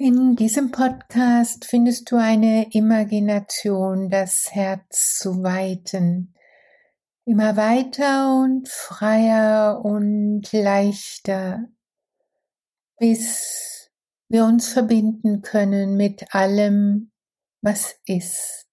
[0.00, 6.36] In diesem Podcast findest du eine Imagination, das Herz zu weiten.
[7.24, 11.64] Immer weiter und freier und leichter,
[13.00, 13.90] bis
[14.28, 17.10] wir uns verbinden können mit allem,
[17.60, 18.68] was ist.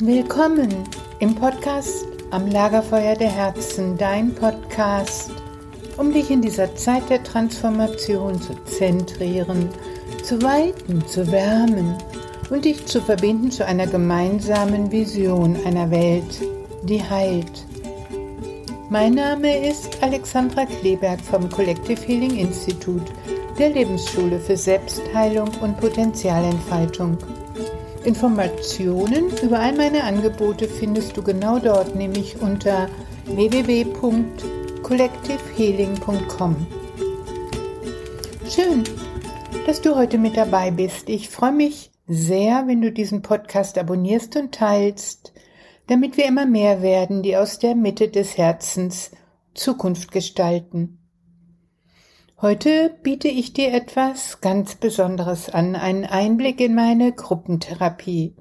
[0.00, 0.84] Willkommen
[1.20, 5.30] im Podcast am Lagerfeuer der Herzen, dein Podcast
[5.96, 9.68] um dich in dieser Zeit der Transformation zu zentrieren,
[10.22, 11.94] zu weiten, zu wärmen
[12.50, 16.40] und dich zu verbinden zu einer gemeinsamen Vision einer Welt,
[16.82, 17.64] die heilt.
[18.88, 23.12] Mein Name ist Alexandra Kleberg vom Collective Healing Institute,
[23.58, 27.18] der Lebensschule für Selbstheilung und Potenzialentfaltung.
[28.04, 32.88] Informationen über all meine Angebote findest du genau dort, nämlich unter
[33.24, 36.66] www.collective collectivehealing.com.
[38.48, 38.84] Schön,
[39.66, 41.08] dass du heute mit dabei bist.
[41.08, 45.32] Ich freue mich sehr, wenn du diesen Podcast abonnierst und teilst,
[45.88, 49.10] damit wir immer mehr werden, die aus der Mitte des Herzens
[49.54, 51.00] Zukunft gestalten.
[52.40, 58.36] Heute biete ich dir etwas ganz Besonderes an, einen Einblick in meine Gruppentherapie.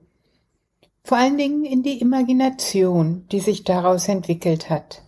[1.03, 5.04] Vor allen Dingen in die Imagination, die sich daraus entwickelt hat.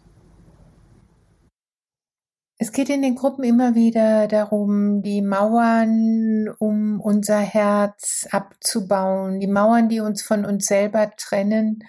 [2.60, 9.48] Es geht in den Gruppen immer wieder darum, die Mauern um unser Herz abzubauen, die
[9.48, 11.84] Mauern, die uns von uns selber trennen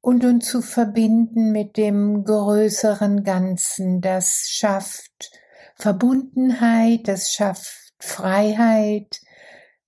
[0.00, 4.00] und uns zu verbinden mit dem größeren Ganzen.
[4.00, 5.30] Das schafft
[5.76, 9.20] Verbundenheit, das schafft Freiheit,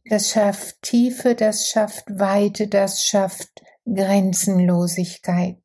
[0.05, 5.61] das schafft Tiefe, das schafft Weite, das schafft Grenzenlosigkeit.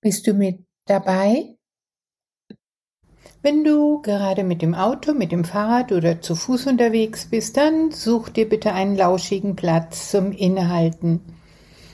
[0.00, 1.55] Bist du mit dabei?
[3.46, 7.92] Wenn du gerade mit dem Auto, mit dem Fahrrad oder zu Fuß unterwegs bist, dann
[7.92, 11.20] such dir bitte einen lauschigen Platz zum Innehalten.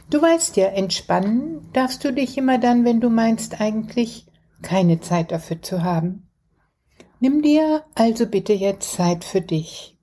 [0.09, 4.25] Du weißt ja, entspannen darfst du dich immer dann, wenn du meinst eigentlich
[4.63, 6.27] keine Zeit dafür zu haben.
[7.21, 9.99] Nimm dir also bitte jetzt Zeit für dich.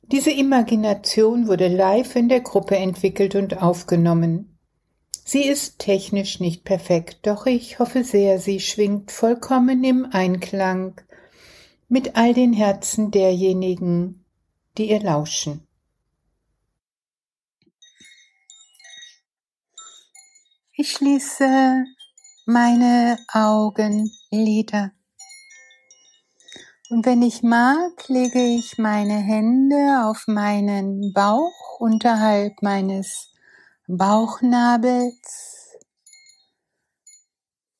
[0.00, 4.51] Diese Imagination wurde live in der Gruppe entwickelt und aufgenommen.
[5.24, 11.00] Sie ist technisch nicht perfekt, doch ich hoffe sehr, sie schwingt vollkommen im Einklang
[11.88, 14.24] mit all den Herzen derjenigen,
[14.76, 15.66] die ihr lauschen.
[20.74, 21.84] Ich schließe
[22.46, 24.90] meine Augenlider.
[26.90, 33.31] Und wenn ich mag, lege ich meine Hände auf meinen Bauch unterhalb meines
[33.94, 35.76] Bauchnabels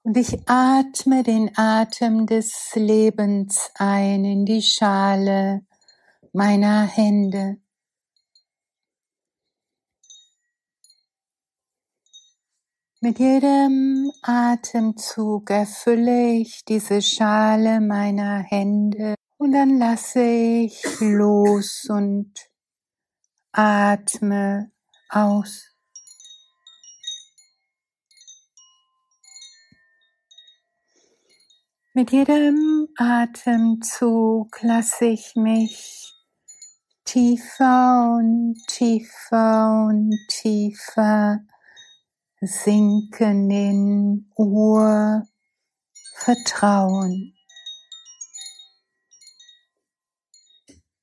[0.02, 5.64] und ich atme den Atem des Lebens ein in die Schale
[6.34, 7.62] meiner Hände.
[13.00, 22.34] Mit jedem Atemzug erfülle ich diese Schale meiner Hände und dann lasse ich los und
[23.52, 24.70] atme
[25.08, 25.71] aus.
[31.94, 36.10] Mit jedem Atemzug lasse ich mich
[37.04, 41.40] tiefer und tiefer und tiefer
[42.40, 45.28] sinken in Urvertrauen.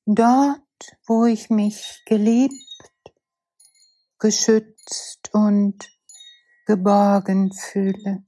[0.08, 2.56] Dort, wo ich mich geliebt,
[4.18, 5.88] geschützt und
[6.66, 8.24] geborgen fühle.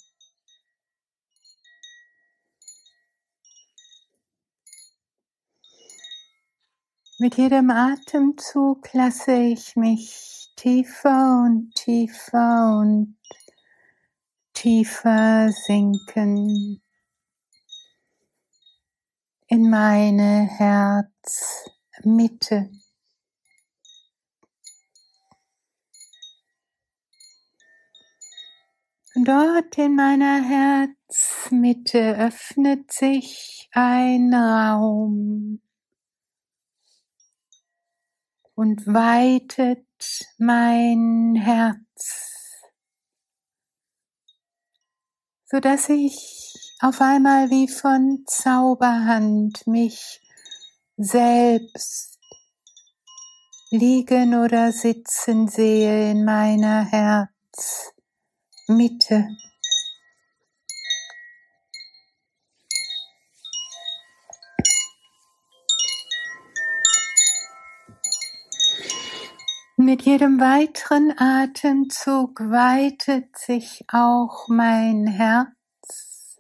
[7.22, 13.16] Mit jedem Atemzug lasse ich mich tiefer und tiefer und
[14.54, 16.82] tiefer sinken
[19.46, 20.50] in meine
[22.03, 22.72] Herzmitte.
[29.14, 35.62] Dort in meiner Herzmitte öffnet sich ein Raum
[38.56, 39.88] und weitet
[40.38, 42.62] mein Herz,
[45.46, 50.22] so dass ich auf einmal wie von Zauberhand mich
[50.98, 52.20] selbst
[53.70, 56.84] liegen oder sitzen sehe in meiner
[58.68, 59.28] Herzmitte.
[69.83, 76.37] Mit jedem weiteren Atemzug weitet sich auch mein Herz,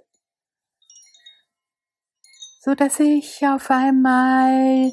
[2.59, 4.91] so dass ich auf einmal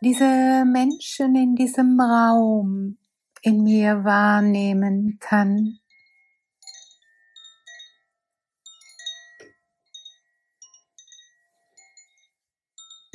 [0.00, 2.96] diese Menschen in diesem Raum
[3.42, 5.80] in mir wahrnehmen kann.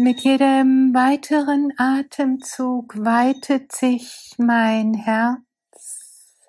[0.01, 6.40] Mit jedem weiteren Atemzug weitet sich mein Herz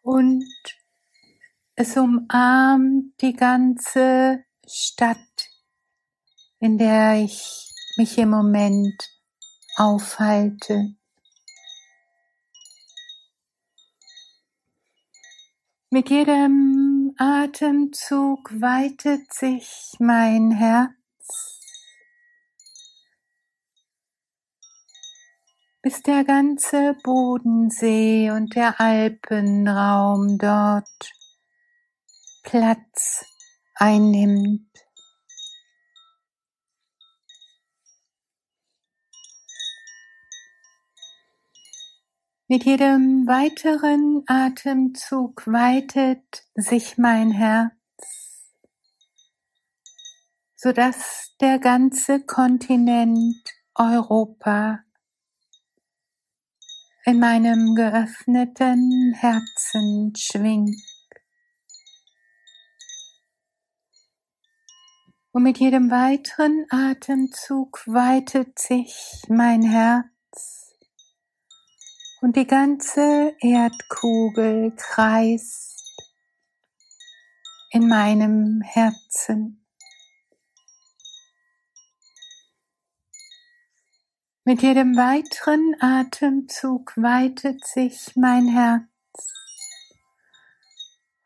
[0.00, 0.48] und
[1.74, 5.18] es umarmt die ganze Stadt,
[6.60, 9.06] in der ich mich im Moment
[9.76, 10.94] aufhalte.
[15.90, 16.89] Mit jedem
[17.22, 21.60] Atemzug weitet sich mein Herz,
[25.82, 31.12] bis der ganze Bodensee und der Alpenraum dort
[32.42, 33.26] Platz
[33.74, 34.70] einnimmt.
[42.52, 47.70] Mit jedem weiteren Atemzug weitet sich mein Herz,
[50.56, 53.36] sodass der ganze Kontinent
[53.76, 54.80] Europa
[57.04, 60.82] in meinem geöffneten Herzen schwingt.
[65.30, 70.09] Und mit jedem weiteren Atemzug weitet sich mein Herz
[72.20, 75.96] und die ganze Erdkugel kreist
[77.70, 79.64] in meinem Herzen.
[84.44, 88.90] Mit jedem weiteren Atemzug weitet sich mein Herz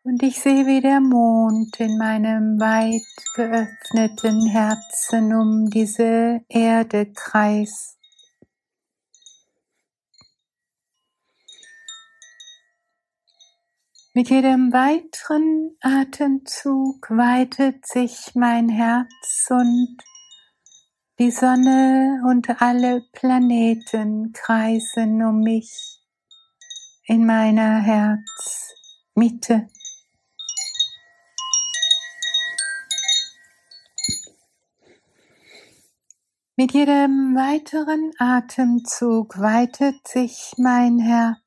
[0.07, 3.01] und ich sehe, wie der Mond in meinem weit
[3.37, 8.04] geöffneten Herzen um diese Erde kreist.
[14.17, 19.97] Mit jedem weiteren Atemzug weitet sich mein Herz und
[21.19, 25.99] die Sonne und alle Planeten kreisen um mich
[27.07, 29.67] in meiner Herzmitte.
[36.55, 41.44] Mit jedem weiteren Atemzug weitet sich mein Herz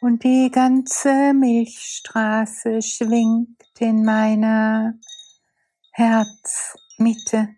[0.00, 4.94] und die ganze Milchstraße schwingt in meiner
[5.92, 7.48] Herzmitte.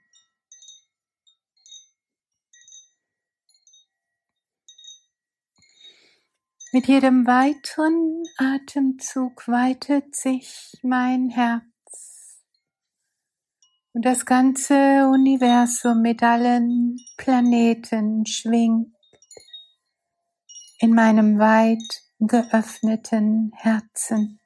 [6.71, 11.65] Mit jedem weiteren Atemzug weitet sich mein Herz
[13.95, 18.95] und das ganze Universum mit allen Planeten schwingt
[20.79, 24.41] in meinem weit geöffneten Herzen.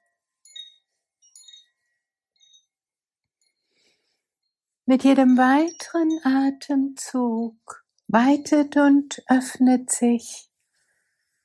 [4.84, 10.50] Mit jedem weiteren Atemzug weitet und öffnet sich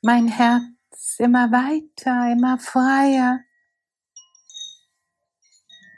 [0.01, 3.41] mein Herz immer weiter, immer freier,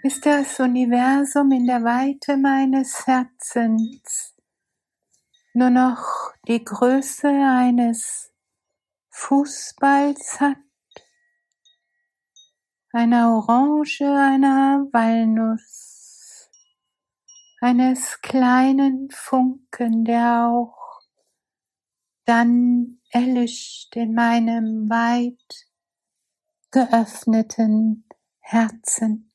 [0.03, 4.35] bis das Universum in der Weite meines Herzens
[5.53, 8.28] nur noch die Größe eines
[9.21, 10.57] Fußballs hat,
[12.93, 16.49] einer Orange, einer Walnuss,
[17.59, 21.01] eines kleinen Funken, der auch
[22.25, 25.67] dann erlischt in meinem weit
[26.71, 28.05] geöffneten
[28.39, 29.28] Herzen.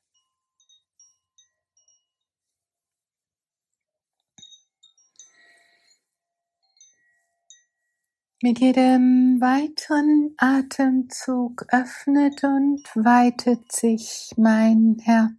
[8.46, 15.32] Mit jedem weiteren Atemzug öffnet und weitet sich mein Herz.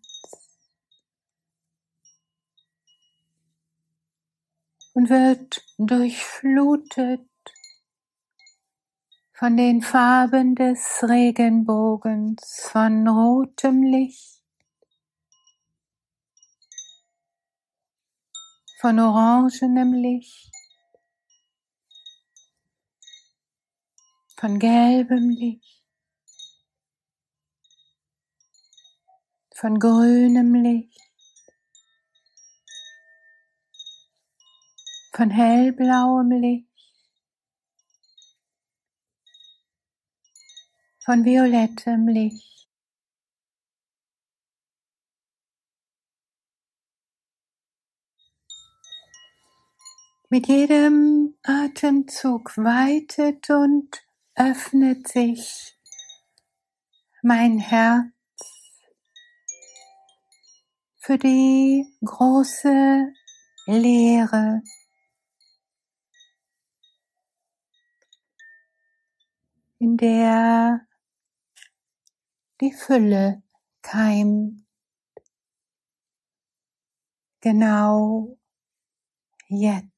[4.95, 7.29] Und wird durchflutet
[9.33, 14.41] von den Farben des Regenbogens, von rotem Licht,
[18.79, 20.54] von orangenem Licht,
[24.37, 25.83] von gelbem Licht,
[29.53, 31.01] von grünem Licht,
[35.13, 36.67] von hellblauem Licht,
[41.05, 42.67] von violettem Licht.
[50.27, 55.77] Mit jedem Atemzug weitet und öffnet sich
[57.21, 58.11] mein Herz
[60.97, 63.11] für die große
[63.65, 64.61] Leere.
[69.85, 70.87] in der
[72.59, 73.43] die Fülle
[73.81, 74.65] keimt.
[77.41, 78.37] Genau
[79.47, 79.94] jetzt.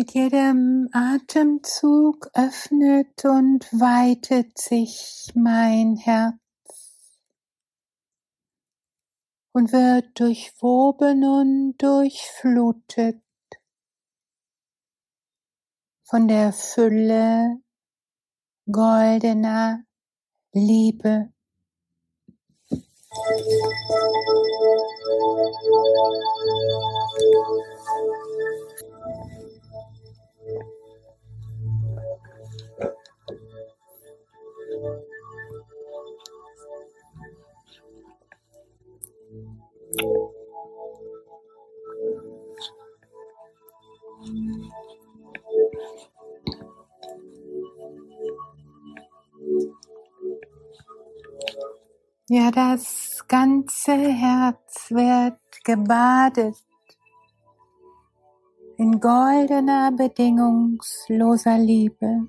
[0.00, 6.38] Mit jedem Atemzug öffnet und weitet sich mein Herz
[9.52, 13.20] und wird durchwoben und durchflutet
[16.04, 17.60] von der Fülle
[18.72, 19.84] goldener
[20.54, 21.30] Liebe.
[52.32, 56.54] Ja, das ganze Herz wird gebadet
[58.76, 62.28] in goldener, bedingungsloser Liebe.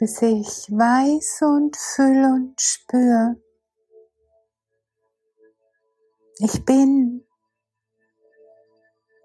[0.00, 3.36] Bis ich weiß und fühl und spür.
[6.38, 7.26] Ich bin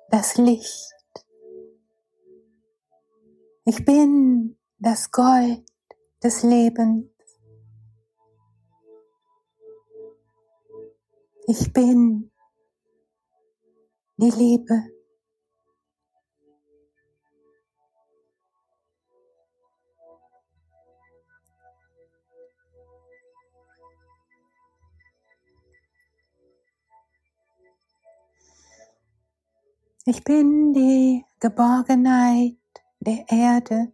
[0.10, 0.92] das Licht.
[3.64, 5.64] Ich bin das Gold
[6.22, 7.08] des Lebens.
[11.48, 12.32] Ich bin
[14.18, 14.95] die Liebe.
[30.08, 32.58] Ich bin die Geborgenheit
[33.00, 33.92] der Erde.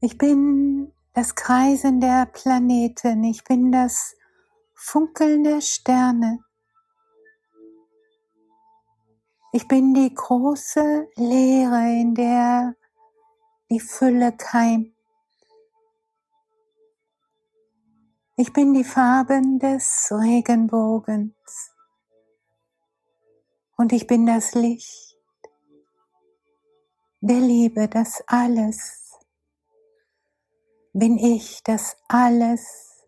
[0.00, 3.24] Ich bin das Kreisen der Planeten.
[3.24, 4.14] Ich bin das
[4.72, 6.44] Funkeln der Sterne.
[9.50, 12.76] Ich bin die große Leere, in der
[13.68, 14.94] die Fülle keimt.
[18.36, 21.72] Ich bin die Farben des Regenbogens
[23.80, 25.16] und ich bin das Licht
[27.22, 29.18] der Liebe, das alles
[30.92, 33.06] bin ich, das alles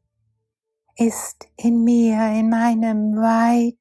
[0.97, 3.77] ist in mir, in meinem weit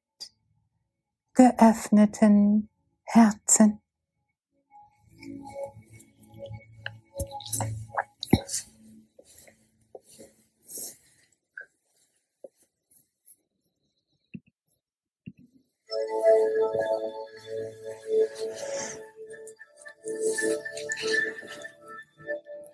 [1.32, 2.68] geöffneten
[3.04, 3.81] Herzen.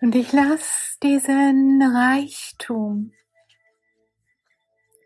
[0.08, 3.12] Und ich lasse diesen Reichtum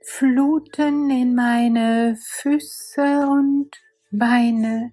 [0.05, 3.71] fluten in meine Füße und
[4.13, 4.93] Beine,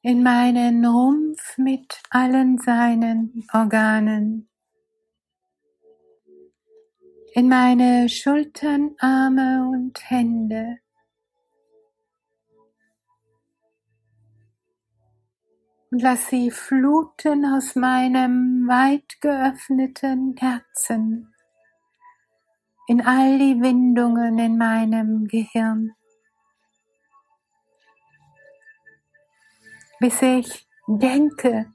[0.00, 4.48] in meinen Rumpf mit allen seinen Organen.
[7.34, 10.81] in meine Schultern, Arme und Hände.
[15.92, 21.34] Und lass sie fluten aus meinem weit geöffneten Herzen.
[22.88, 25.94] In all die Windungen in meinem Gehirn.
[30.00, 31.70] Bis ich denke,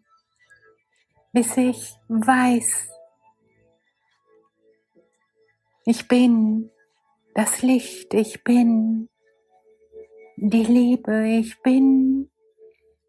[1.31, 2.89] bis ich weiß,
[5.85, 6.71] ich bin
[7.35, 9.09] das Licht, ich bin
[10.37, 12.31] die Liebe, ich bin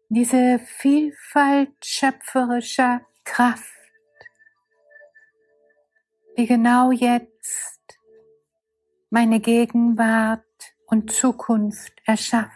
[0.09, 3.63] diese Vielfalt schöpferischer Kraft,
[6.37, 7.99] die genau jetzt
[9.11, 10.43] meine Gegenwart
[10.87, 12.53] und Zukunft erschafft.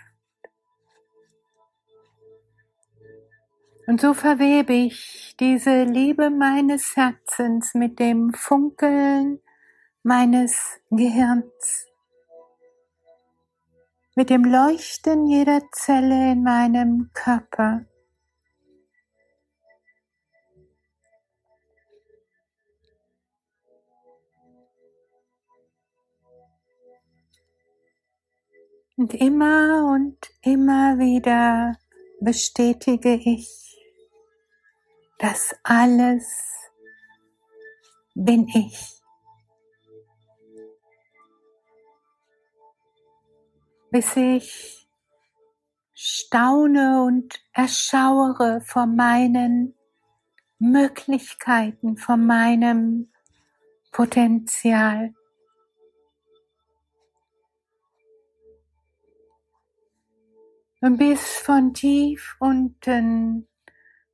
[3.86, 9.42] Und so verwebe ich diese Liebe meines Herzens mit dem Funkeln
[10.04, 11.88] meines Gehirns,
[14.16, 17.86] mit dem Leuchten jeder Zelle in meinem Körper.
[28.96, 31.78] Und immer und immer wieder
[32.22, 33.78] bestätige ich,
[35.18, 36.30] dass alles
[38.14, 39.03] bin ich.
[43.94, 44.88] Bis ich
[45.94, 49.76] staune und erschauere vor meinen
[50.58, 53.12] Möglichkeiten, vor meinem
[53.92, 55.14] Potenzial.
[60.82, 63.48] Und bis von tief unten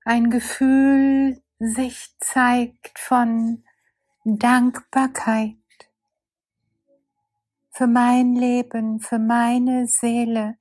[0.03, 3.63] ein Gefühl sich zeigt von
[4.25, 5.55] Dankbarkeit
[7.79, 10.57] für mein Leben, für meine Seele,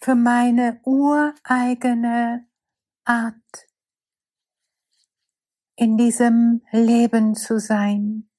[0.00, 2.48] für meine ureigene
[3.04, 3.66] Art,
[5.76, 8.30] in diesem Leben zu sein.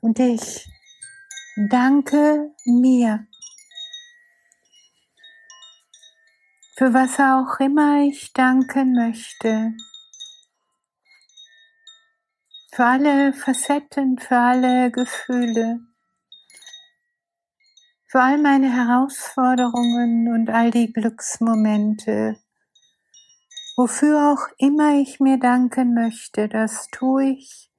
[0.00, 0.68] Und ich
[1.68, 3.26] danke mir
[6.76, 9.74] für was auch immer ich danken möchte,
[12.70, 15.87] für alle Facetten, für alle Gefühle,
[18.08, 22.38] für all meine Herausforderungen und all die Glücksmomente.
[23.76, 27.70] Wofür auch immer ich mir danken möchte, das tue ich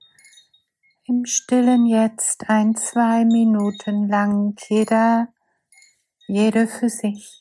[1.06, 5.30] im stillen Jetzt ein, zwei Minuten lang, jeder,
[6.28, 7.39] jede für sich.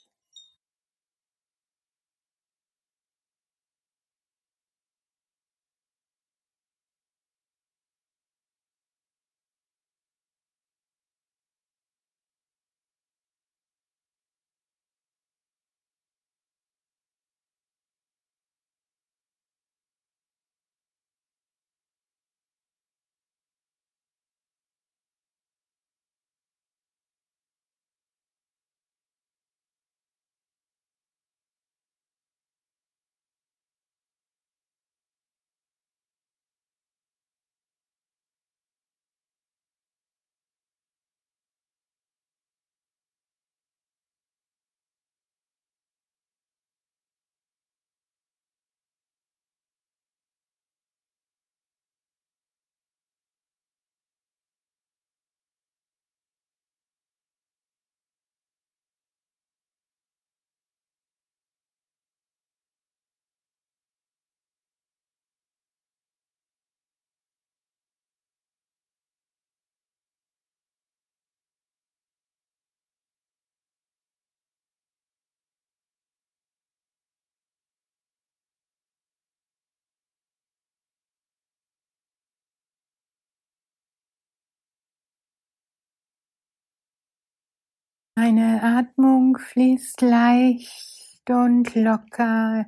[88.30, 92.66] Meine Atmung fließt leicht und locker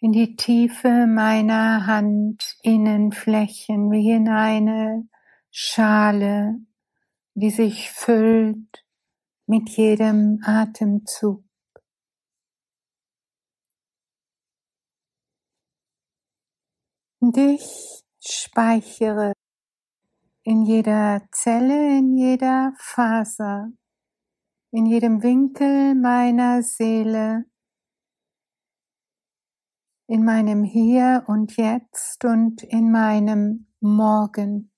[0.00, 5.06] in die Tiefe meiner Handinnenflächen wie in eine
[5.50, 6.54] Schale,
[7.34, 8.86] die sich füllt
[9.46, 11.44] mit jedem Atemzug.
[17.20, 19.34] Und ich speichere
[20.44, 23.70] in jeder Zelle, in jeder Faser
[24.72, 27.44] in jedem Winkel meiner Seele,
[30.08, 34.70] in meinem Hier und Jetzt und in meinem Morgen.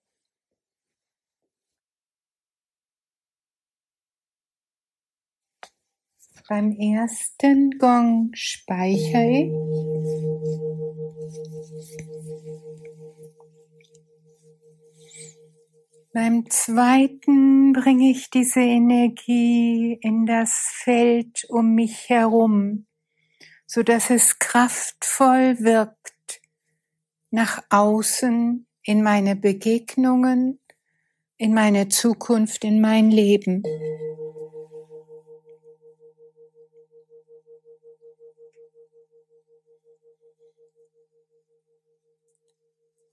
[6.48, 9.93] Beim ersten Gong speichere ich.
[16.14, 22.86] Beim zweiten bringe ich diese Energie in das Feld um mich herum,
[23.66, 26.40] so dass es kraftvoll wirkt
[27.32, 30.60] nach außen in meine Begegnungen,
[31.36, 33.64] in meine Zukunft, in mein Leben.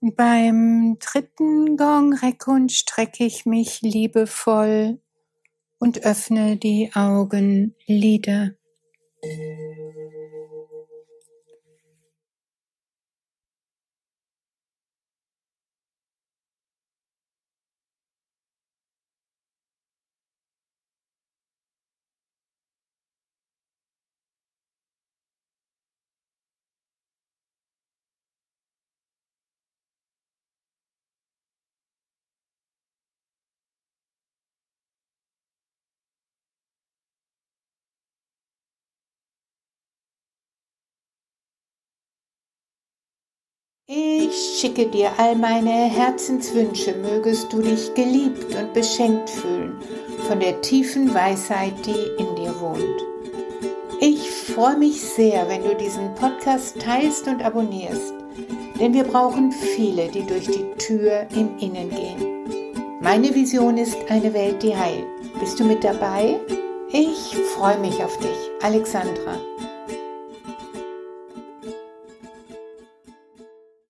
[0.04, 4.98] Beim dritten Gong recke und strecke ich mich liebevoll
[5.78, 8.50] und öffne die Augenlider.
[43.88, 49.76] Ich schicke dir all meine Herzenswünsche, mögest du dich geliebt und beschenkt fühlen
[50.28, 53.02] von der tiefen Weisheit, die in dir wohnt.
[54.00, 58.14] Ich freue mich sehr, wenn du diesen Podcast teilst und abonnierst,
[58.78, 63.00] denn wir brauchen viele, die durch die Tür im Innen gehen.
[63.00, 65.06] Meine Vision ist eine Welt, die heilt.
[65.40, 66.38] Bist du mit dabei?
[66.88, 69.51] Ich freue mich auf dich, Alexandra.